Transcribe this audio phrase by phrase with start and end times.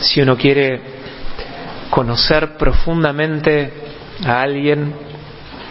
[0.00, 0.80] si uno quiere
[1.90, 3.72] conocer profundamente
[4.24, 4.94] a alguien,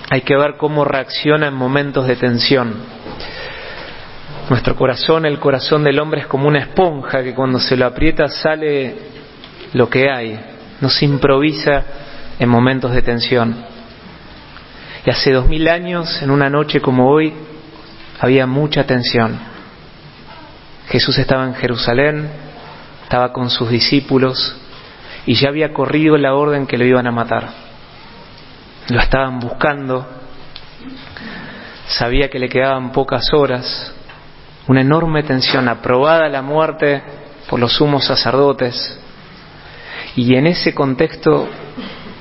[0.09, 2.73] hay que ver cómo reacciona en momentos de tensión.
[4.49, 8.27] Nuestro corazón, el corazón del hombre es como una esponja que cuando se lo aprieta
[8.27, 8.95] sale
[9.73, 10.39] lo que hay,
[10.81, 11.83] no se improvisa
[12.39, 13.55] en momentos de tensión.
[15.05, 17.33] Y hace dos mil años, en una noche como hoy,
[18.19, 19.39] había mucha tensión.
[20.89, 22.29] Jesús estaba en Jerusalén,
[23.09, 24.55] estaba con sus discípulos
[25.25, 27.49] y ya había corrido la orden que lo iban a matar.
[28.87, 30.05] Lo estaban buscando,
[31.87, 33.91] sabía que le quedaban pocas horas,
[34.67, 37.01] una enorme tensión, aprobada la muerte
[37.49, 38.99] por los sumos sacerdotes.
[40.15, 41.49] Y en ese contexto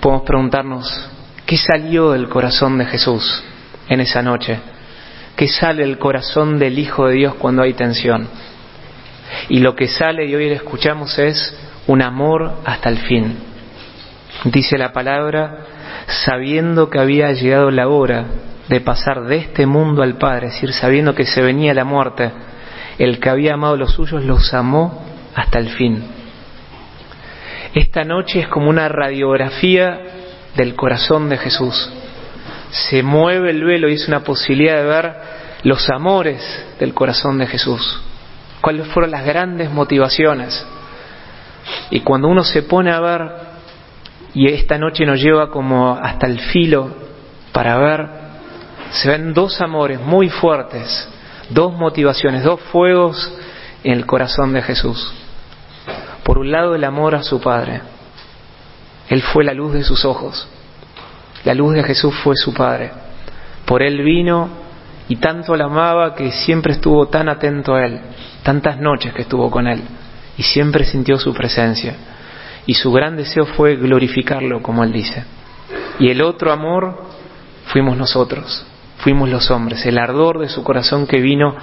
[0.01, 1.11] podemos preguntarnos,
[1.45, 3.45] ¿qué salió del corazón de Jesús
[3.91, 4.59] en esa noche?
[5.37, 8.27] ¿Qué sale del corazón del Hijo de Dios cuando hay tensión?
[9.49, 11.57] Y lo que sale y hoy le escuchamos es
[11.87, 13.37] un amor hasta el fin.
[14.45, 15.67] Dice la palabra,
[16.25, 18.27] sabiendo que había llegado la hora
[18.69, 22.31] de pasar de este mundo al Padre, es decir, sabiendo que se venía la muerte,
[22.99, 26.05] el que había amado a los suyos los amó hasta el fin.
[27.75, 30.01] Esta noche es como una radiografía
[30.57, 31.91] del corazón de Jesús.
[32.71, 35.15] Se mueve el velo y es una posibilidad de ver
[35.63, 36.43] los amores
[36.79, 38.03] del corazón de Jesús
[38.69, 40.63] cuáles fueron las grandes motivaciones.
[41.89, 43.31] Y cuando uno se pone a ver,
[44.35, 46.91] y esta noche nos lleva como hasta el filo
[47.51, 48.09] para ver,
[48.91, 51.09] se ven dos amores muy fuertes,
[51.49, 53.33] dos motivaciones, dos fuegos
[53.85, 55.15] en el corazón de Jesús.
[56.23, 57.81] Por un lado el amor a su Padre.
[59.09, 60.47] Él fue la luz de sus ojos.
[61.45, 62.91] La luz de Jesús fue su Padre.
[63.65, 64.51] Por Él vino
[65.09, 68.01] y tanto la amaba que siempre estuvo tan atento a Él
[68.49, 69.83] tantas noches que estuvo con Él
[70.39, 71.95] y siempre sintió su presencia.
[72.65, 75.23] Y su gran deseo fue glorificarlo, como Él dice.
[75.99, 77.03] Y el otro amor
[77.67, 78.67] fuimos nosotros,
[78.99, 81.57] fuimos los hombres, el ardor de su corazón que vino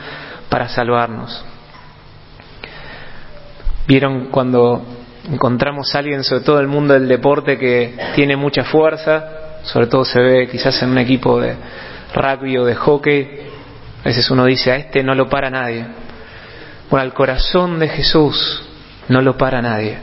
[0.49, 1.43] para salvarnos.
[3.87, 4.83] Vieron cuando
[5.31, 10.05] encontramos a alguien, sobre todo el mundo del deporte, que tiene mucha fuerza, sobre todo
[10.05, 11.55] se ve quizás en un equipo de
[12.13, 13.44] rugby o de hockey,
[14.05, 15.83] a veces uno dice, a este no lo para nadie.
[16.91, 18.63] Bueno, al corazón de Jesús
[19.09, 19.97] no lo para nadie.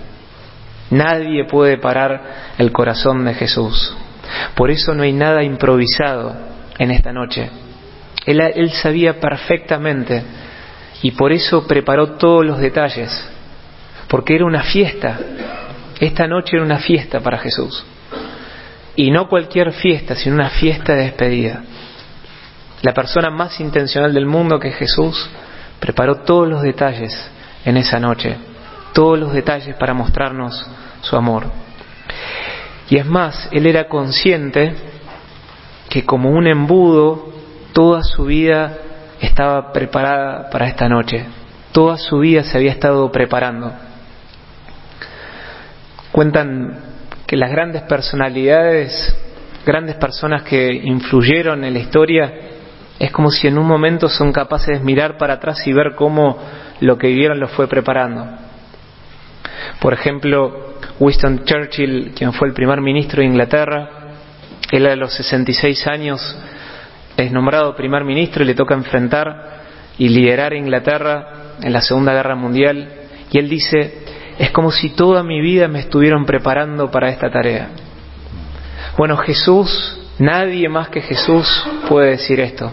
[0.91, 3.97] Nadie puede parar el corazón de Jesús.
[4.57, 6.35] Por eso no hay nada improvisado
[6.81, 7.49] en esta noche.
[8.27, 10.21] Él, él, sabía perfectamente
[11.03, 13.09] y por eso preparó todos los detalles,
[14.09, 15.17] porque era una fiesta.
[16.01, 17.85] Esta noche era una fiesta para Jesús.
[18.97, 21.63] Y no cualquier fiesta, sino una fiesta de despedida.
[22.83, 25.31] La persona más intencional del mundo que Jesús
[25.79, 27.31] preparó todos los detalles
[27.65, 28.37] en esa noche,
[28.93, 30.67] todos los detalles para mostrarnos
[31.01, 31.47] su amor.
[32.91, 34.75] Y es más, él era consciente
[35.89, 37.33] que como un embudo,
[37.73, 38.79] toda su vida
[39.21, 41.25] estaba preparada para esta noche,
[41.71, 43.73] toda su vida se había estado preparando.
[46.11, 46.79] Cuentan
[47.27, 49.17] que las grandes personalidades,
[49.65, 52.52] grandes personas que influyeron en la historia,
[53.03, 56.39] es como si en un momento son capaces de mirar para atrás y ver cómo
[56.79, 58.25] lo que vivieron lo fue preparando.
[59.81, 63.91] Por ejemplo, Winston Churchill, quien fue el primer ministro de Inglaterra,
[64.71, 66.39] él a los 66 años
[67.17, 69.63] es nombrado primer ministro y le toca enfrentar
[69.99, 72.89] y liderar a Inglaterra en la Segunda Guerra Mundial.
[73.33, 74.05] Y él dice,
[74.39, 77.71] es como si toda mi vida me estuvieron preparando para esta tarea.
[78.97, 81.49] Bueno, Jesús, nadie más que Jesús
[81.89, 82.73] puede decir esto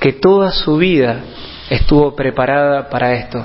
[0.00, 1.20] que toda su vida
[1.70, 3.44] estuvo preparada para esto.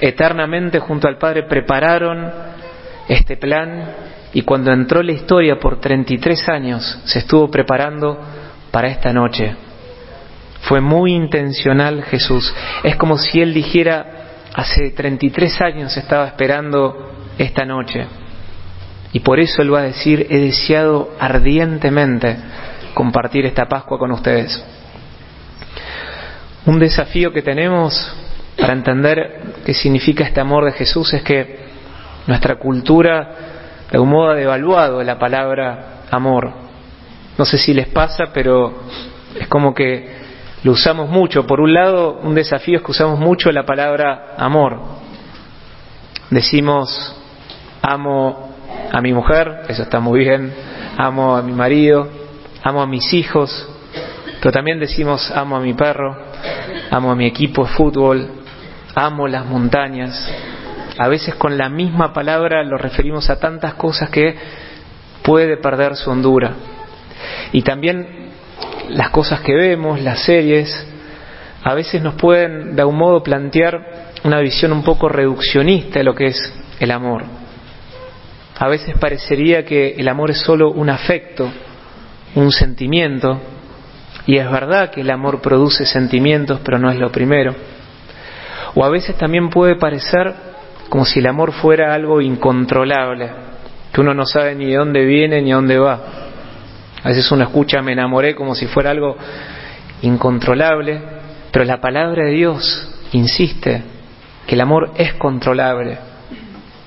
[0.00, 2.30] Eternamente junto al Padre prepararon
[3.08, 3.94] este plan
[4.32, 8.18] y cuando entró la historia por 33 años se estuvo preparando
[8.70, 9.56] para esta noche.
[10.62, 12.54] Fue muy intencional Jesús.
[12.82, 14.06] Es como si Él dijera,
[14.54, 18.06] hace 33 años estaba esperando esta noche.
[19.12, 22.36] Y por eso Él va a decir, he deseado ardientemente
[22.92, 24.62] compartir esta Pascua con ustedes.
[26.68, 28.14] Un desafío que tenemos
[28.58, 31.60] para entender qué significa este amor de Jesús es que
[32.26, 33.30] nuestra cultura
[33.90, 36.52] de algún modo ha devaluado la palabra amor.
[37.38, 38.82] No sé si les pasa, pero
[39.40, 40.10] es como que
[40.62, 41.46] lo usamos mucho.
[41.46, 44.78] Por un lado, un desafío es que usamos mucho la palabra amor.
[46.28, 47.16] Decimos,
[47.80, 48.50] amo
[48.92, 50.52] a mi mujer, eso está muy bien,
[50.98, 52.10] amo a mi marido,
[52.62, 53.66] amo a mis hijos,
[54.40, 56.16] pero también decimos, amo a mi perro,
[56.90, 58.28] amo a mi equipo de fútbol,
[58.94, 60.32] amo las montañas.
[60.98, 64.36] a veces con la misma palabra lo referimos a tantas cosas que
[65.22, 66.52] puede perder su hondura.
[67.52, 68.30] Y también
[68.88, 70.86] las cosas que vemos, las series,
[71.62, 76.14] a veces nos pueden de algún modo plantear una visión un poco reduccionista de lo
[76.14, 77.24] que es el amor.
[78.58, 81.48] A veces parecería que el amor es solo un afecto,
[82.34, 83.40] un sentimiento,
[84.28, 87.54] y es verdad que el amor produce sentimientos, pero no es lo primero.
[88.74, 90.34] O a veces también puede parecer
[90.90, 93.30] como si el amor fuera algo incontrolable,
[93.90, 96.00] que uno no sabe ni de dónde viene ni a dónde va.
[97.02, 99.16] A veces uno escucha me enamoré como si fuera algo
[100.02, 101.00] incontrolable,
[101.50, 103.82] pero la palabra de Dios insiste
[104.46, 105.96] que el amor es controlable.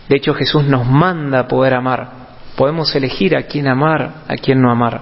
[0.07, 2.07] De hecho Jesús nos manda poder amar.
[2.55, 5.01] Podemos elegir a quién amar, a quién no amar.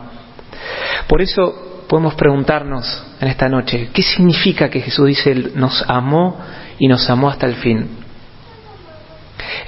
[1.06, 6.40] Por eso podemos preguntarnos en esta noche, ¿qué significa que Jesús dice nos amó
[6.78, 7.90] y nos amó hasta el fin?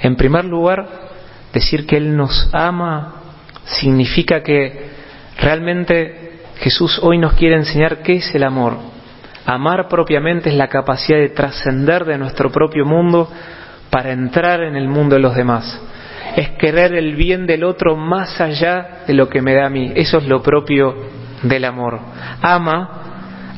[0.02, 0.86] En primer lugar,
[1.52, 3.16] decir que Él nos ama
[3.64, 4.90] significa que
[5.36, 8.76] realmente Jesús hoy nos quiere enseñar qué es el amor.
[9.44, 13.28] Amar propiamente es la capacidad de trascender de nuestro propio mundo
[13.90, 15.80] para entrar en el mundo de los demás.
[16.36, 19.90] Es querer el bien del otro más allá de lo que me da a mí.
[19.96, 22.00] Eso es lo propio del amor.
[22.40, 23.02] Ama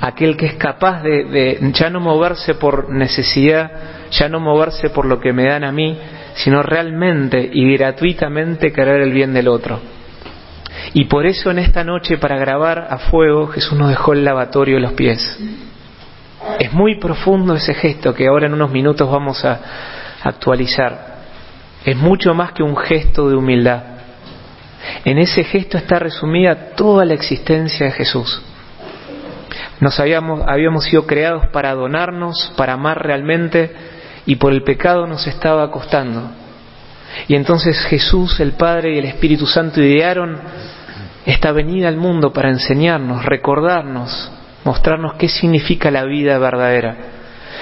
[0.00, 3.70] aquel que es capaz de, ya no moverse por necesidad,
[4.10, 5.98] ya no moverse por lo que me dan a mí,
[6.34, 9.80] sino realmente y gratuitamente querer el bien del otro.
[10.92, 14.76] Y por eso en esta noche, para grabar a fuego, Jesús nos dejó el lavatorio
[14.76, 15.38] de los pies.
[16.58, 19.60] Es muy profundo ese gesto que ahora en unos minutos vamos a
[20.22, 21.14] actualizar.
[21.84, 23.93] Es mucho más que un gesto de humildad.
[25.04, 28.42] En ese gesto está resumida toda la existencia de Jesús.
[29.80, 33.72] Nos habíamos, habíamos sido creados para donarnos, para amar realmente,
[34.26, 36.30] y por el pecado nos estaba costando.
[37.28, 40.38] Y entonces Jesús, el Padre y el Espíritu Santo idearon
[41.26, 44.30] esta venida al mundo para enseñarnos, recordarnos,
[44.64, 46.96] mostrarnos qué significa la vida verdadera,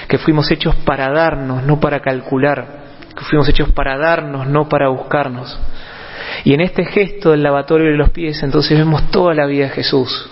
[0.09, 2.83] que fuimos hechos para darnos, no para calcular,
[3.17, 5.59] que fuimos hechos para darnos, no para buscarnos.
[6.45, 9.71] Y en este gesto del lavatorio de los pies entonces vemos toda la vida de
[9.71, 10.29] Jesús.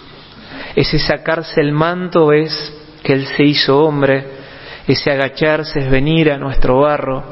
[0.74, 4.24] Ese sacarse el manto es que Él se hizo hombre,
[4.86, 7.24] ese agacharse es venir a nuestro barro,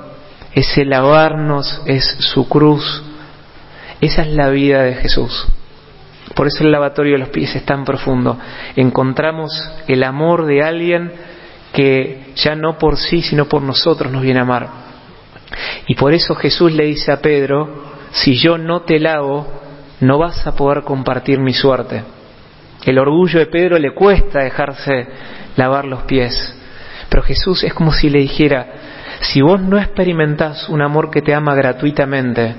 [0.53, 3.05] ese lavarnos es su cruz.
[4.01, 5.47] Esa es la vida de Jesús.
[6.35, 8.39] Por eso el lavatorio de los pies es tan profundo.
[8.77, 9.51] Encontramos
[9.89, 11.13] el amor de alguien
[11.73, 14.69] que ya no por sí, sino por nosotros nos viene a amar.
[15.87, 19.47] Y por eso Jesús le dice a Pedro, si yo no te lavo,
[20.01, 22.03] no vas a poder compartir mi suerte.
[22.85, 25.07] El orgullo de Pedro le cuesta dejarse
[25.57, 26.55] lavar los pies.
[27.09, 28.67] Pero Jesús es como si le dijera,
[29.21, 32.55] si vos no experimentás un amor que te ama gratuitamente,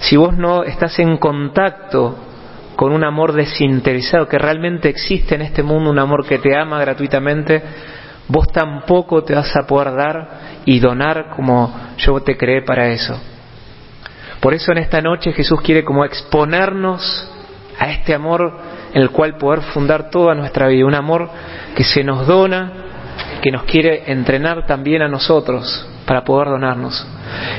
[0.00, 2.18] si vos no estás en contacto
[2.76, 6.78] con un amor desinteresado, que realmente existe en este mundo un amor que te ama
[6.80, 7.62] gratuitamente,
[8.28, 10.28] vos tampoco te vas a poder dar
[10.64, 13.18] y donar como yo te creé para eso.
[14.44, 17.26] Por eso en esta noche Jesús quiere como exponernos
[17.78, 18.52] a este amor
[18.92, 21.30] en el cual poder fundar toda nuestra vida, un amor
[21.74, 22.70] que se nos dona,
[23.40, 27.06] que nos quiere entrenar también a nosotros para poder donarnos.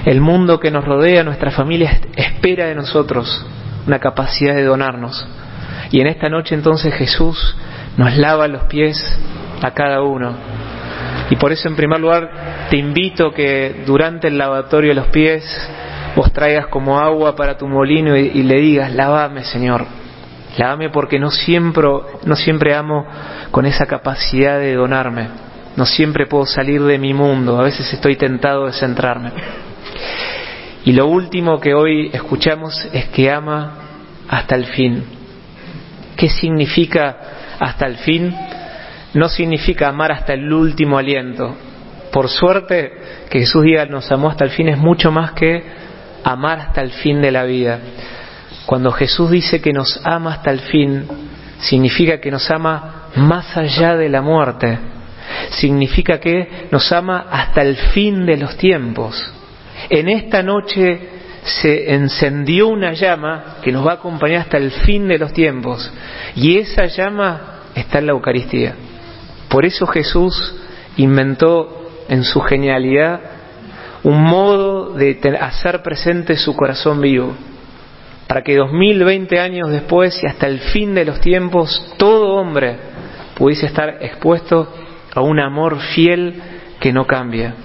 [0.06, 3.44] El mundo que nos rodea, nuestra familia espera de nosotros
[3.88, 5.27] una capacidad de donarnos.
[5.89, 7.58] Y en esta noche entonces Jesús
[7.98, 8.96] nos lava los pies
[9.63, 10.36] a cada uno.
[11.32, 15.44] Y por eso en primer lugar te invito que durante el lavatorio de los pies
[16.15, 19.86] vos traigas como agua para tu molino y, le digas, lávame Señor,
[20.57, 21.88] lávame porque no siempre,
[22.24, 23.05] no siempre amo
[23.51, 25.27] con esa capacidad de donarme,
[25.75, 29.31] no siempre puedo salir de mi mundo, a veces estoy tentado de centrarme.
[30.86, 33.74] Y lo último que hoy escuchamos es que ama
[34.29, 35.03] hasta el fin.
[36.15, 37.17] ¿Qué significa
[37.60, 38.34] hasta el fin?
[39.15, 41.55] No significa amar hasta el último aliento.
[42.12, 42.93] Por suerte,
[43.29, 45.63] que Jesús diga nos amó hasta el fin es mucho más que
[46.25, 47.79] amar hasta el fin de la vida.
[48.65, 51.05] Cuando Jesús dice que nos ama hasta el fin,
[51.60, 54.77] significa que nos ama más allá de la muerte.
[55.51, 59.32] Significa que nos ama hasta el fin de los tiempos.
[59.89, 61.10] En esta noche
[61.44, 65.91] se encendió una llama que nos va a acompañar hasta el fin de los tiempos.
[66.36, 68.74] Y esa llama está en la Eucaristía.
[69.48, 70.55] Por eso Jesús
[70.98, 73.35] inventó en su genialidad
[74.05, 77.33] un modo de hacer presente su corazón vivo,
[78.27, 82.77] para que 2020 años después y hasta el fin de los tiempos todo hombre
[83.35, 84.71] pudiese estar expuesto
[85.12, 86.35] a un amor fiel
[86.79, 87.55] que no cambia.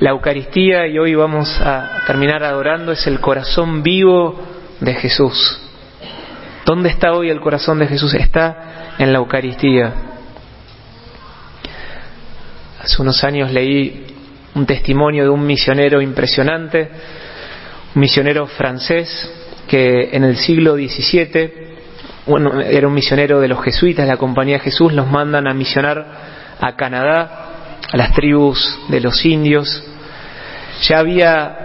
[0.00, 4.38] La Eucaristía, y hoy vamos a terminar adorando, es el corazón vivo
[4.80, 5.60] de Jesús.
[6.66, 8.12] ¿Dónde está hoy el corazón de Jesús?
[8.12, 9.94] Está en la Eucaristía.
[12.82, 14.14] Hace unos años leí
[14.54, 16.88] un testimonio de un misionero impresionante,
[17.94, 19.30] un misionero francés
[19.68, 21.64] que en el siglo XVII,
[22.70, 26.06] era un misionero de los jesuitas, la Compañía de Jesús, los mandan a misionar
[26.60, 29.84] a Canadá, a las tribus de los indios.
[30.82, 31.64] Ya había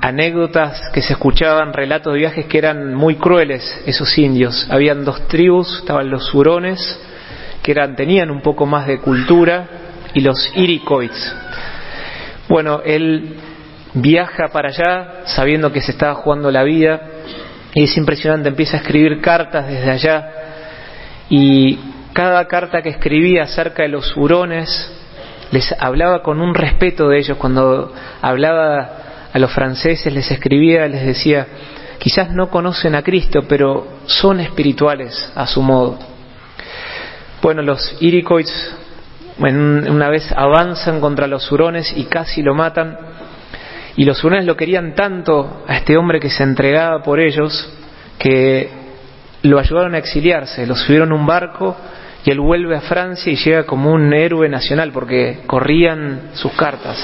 [0.00, 4.66] anécdotas que se escuchaban, relatos de viajes que eran muy crueles esos indios.
[4.70, 7.00] Habían dos tribus, estaban los hurones,
[7.62, 9.68] que eran, tenían un poco más de cultura,
[10.14, 11.34] y los Iroquois.
[12.48, 13.36] Bueno, él
[13.94, 17.00] viaja para allá sabiendo que se estaba jugando la vida
[17.74, 20.30] y es impresionante, empieza a escribir cartas desde allá
[21.28, 21.78] y
[22.12, 24.92] cada carta que escribía acerca de los hurones
[25.50, 27.36] les hablaba con un respeto de ellos.
[27.36, 28.90] Cuando hablaba
[29.32, 31.46] a los franceses les escribía, les decía,
[31.98, 35.98] quizás no conocen a Cristo, pero son espirituales a su modo.
[37.42, 38.74] Bueno, los Iroquois
[39.38, 42.96] una vez avanzan contra los hurones y casi lo matan.
[43.96, 47.72] Y los hurones lo querían tanto a este hombre que se entregaba por ellos
[48.18, 48.70] que
[49.42, 50.66] lo ayudaron a exiliarse.
[50.66, 51.76] Lo subieron a un barco
[52.24, 56.98] y él vuelve a Francia y llega como un héroe nacional porque corrían sus cartas.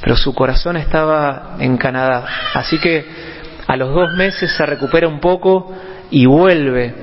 [0.00, 2.26] Pero su corazón estaba en Canadá.
[2.54, 3.04] Así que
[3.66, 5.72] a los dos meses se recupera un poco
[6.10, 6.94] y vuelve.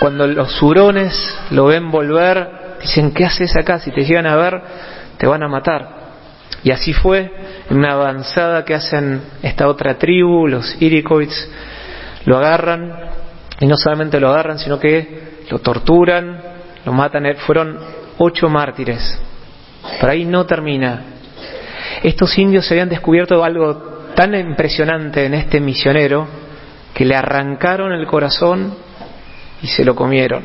[0.00, 1.14] Cuando los hurones
[1.50, 3.78] lo ven volver, Dicen, ¿qué haces acá?
[3.78, 4.60] Si te llegan a ver,
[5.16, 5.98] te van a matar.
[6.62, 7.30] Y así fue,
[7.70, 11.50] en una avanzada que hacen esta otra tribu, los Iroquois,
[12.24, 12.92] lo agarran,
[13.60, 16.40] y no solamente lo agarran, sino que lo torturan,
[16.84, 17.24] lo matan.
[17.38, 17.78] Fueron
[18.18, 19.20] ocho mártires.
[20.00, 21.02] Pero ahí no termina.
[22.02, 26.26] Estos indios se habían descubierto algo tan impresionante en este misionero
[26.92, 28.74] que le arrancaron el corazón
[29.62, 30.44] y se lo comieron.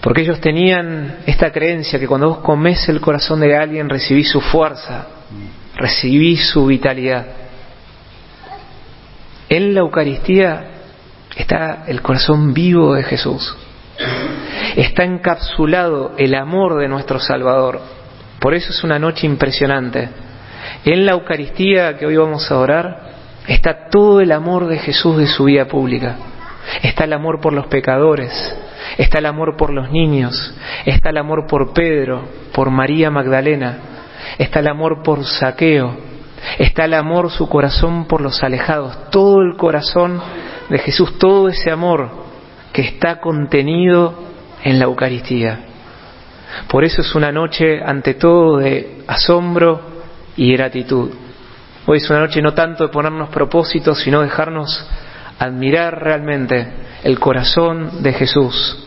[0.00, 4.40] Porque ellos tenían esta creencia que cuando vos comes el corazón de alguien recibís su
[4.40, 5.06] fuerza,
[5.76, 7.26] recibís su vitalidad.
[9.48, 10.64] En la Eucaristía
[11.36, 13.54] está el corazón vivo de Jesús.
[14.76, 17.80] Está encapsulado el amor de nuestro Salvador.
[18.38, 20.08] Por eso es una noche impresionante.
[20.84, 23.10] En la Eucaristía que hoy vamos a orar
[23.46, 26.16] está todo el amor de Jesús de su vida pública.
[26.82, 28.32] Está el amor por los pecadores,
[28.98, 32.22] está el amor por los niños, está el amor por Pedro,
[32.52, 33.78] por María Magdalena,
[34.38, 35.96] está el amor por Saqueo,
[36.58, 40.20] está el amor, su corazón por los alejados, todo el corazón
[40.68, 42.08] de Jesús, todo ese amor
[42.72, 44.14] que está contenido
[44.62, 45.60] en la Eucaristía.
[46.68, 49.80] Por eso es una noche ante todo de asombro
[50.36, 51.10] y gratitud.
[51.86, 54.88] Hoy es una noche no tanto de ponernos propósitos, sino dejarnos
[55.38, 56.68] admirar realmente
[57.02, 58.84] el corazón de Jesús.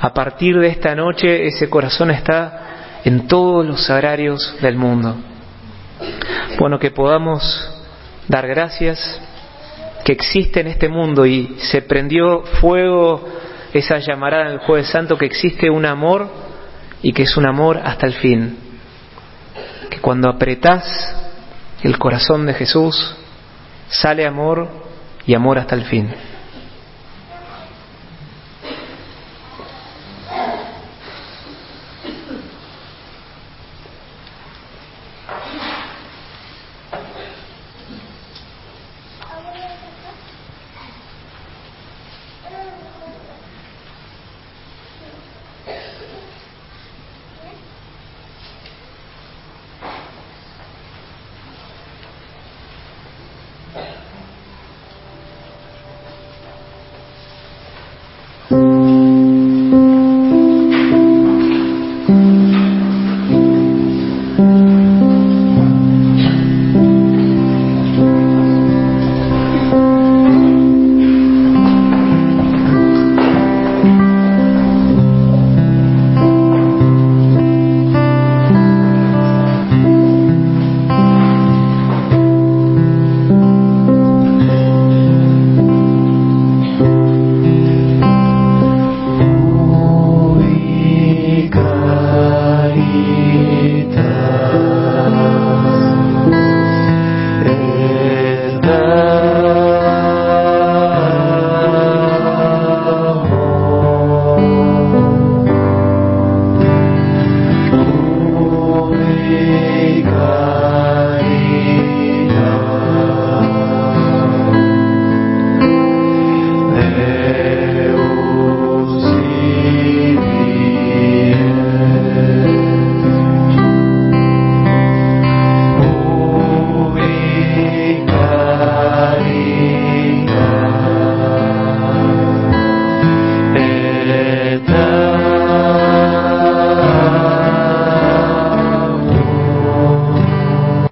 [0.00, 5.16] A partir de esta noche ese corazón está en todos los sagrarios del mundo.
[6.58, 7.42] Bueno, que podamos
[8.28, 9.20] dar gracias
[10.04, 13.28] que existe en este mundo y se prendió fuego
[13.72, 16.28] esa llamarada el jueves santo, que existe un amor
[17.02, 18.58] y que es un amor hasta el fin.
[19.88, 21.14] Que cuando apretás
[21.82, 23.16] el corazón de Jesús,
[23.88, 24.68] sale amor
[25.26, 26.10] y amor hasta el fin.